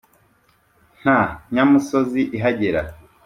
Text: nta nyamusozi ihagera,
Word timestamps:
nta 1.01 1.19
nyamusozi 1.53 2.21
ihagera, 2.37 2.81